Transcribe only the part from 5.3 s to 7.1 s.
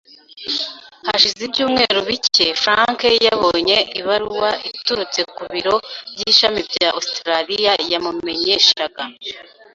ku biro by ishami bya